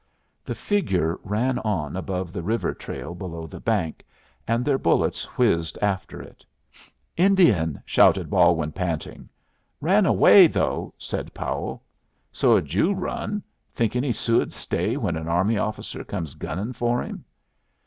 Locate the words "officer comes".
15.59-16.33